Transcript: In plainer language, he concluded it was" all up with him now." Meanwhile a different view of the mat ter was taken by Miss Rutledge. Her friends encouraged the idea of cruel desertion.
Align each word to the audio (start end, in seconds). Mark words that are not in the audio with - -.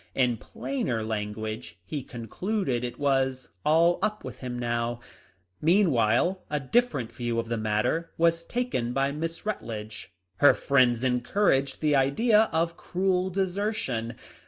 In 0.15 0.37
plainer 0.37 1.03
language, 1.03 1.77
he 1.85 2.01
concluded 2.01 2.83
it 2.83 2.97
was" 2.97 3.49
all 3.63 3.99
up 4.01 4.23
with 4.23 4.39
him 4.39 4.57
now." 4.57 4.99
Meanwhile 5.61 6.41
a 6.49 6.59
different 6.59 7.11
view 7.11 7.37
of 7.37 7.49
the 7.49 7.57
mat 7.57 7.83
ter 7.85 8.09
was 8.17 8.43
taken 8.43 8.93
by 8.93 9.11
Miss 9.11 9.45
Rutledge. 9.45 10.11
Her 10.37 10.55
friends 10.55 11.03
encouraged 11.03 11.81
the 11.81 11.95
idea 11.95 12.49
of 12.51 12.77
cruel 12.77 13.29
desertion. 13.29 14.15